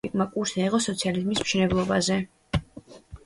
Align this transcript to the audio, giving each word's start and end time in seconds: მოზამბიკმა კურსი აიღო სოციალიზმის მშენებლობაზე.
მოზამბიკმა 0.03 0.25
კურსი 0.35 0.61
აიღო 0.63 0.79
სოციალიზმის 0.85 1.43
მშენებლობაზე. 1.45 2.19